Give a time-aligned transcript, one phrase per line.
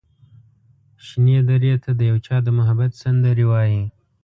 [1.05, 3.83] شنې درې ته د یو چا د محبت سندرې وايي